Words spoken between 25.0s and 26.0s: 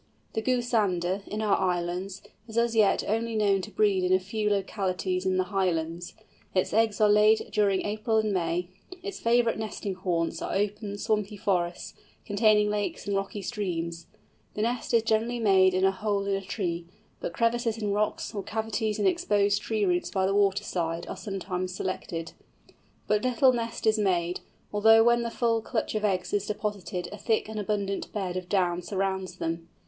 when the full clutch